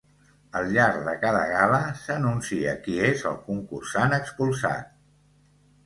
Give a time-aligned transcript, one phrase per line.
[0.59, 4.93] Al llarg de cada gala s'anuncia qui és el concursant expulsat.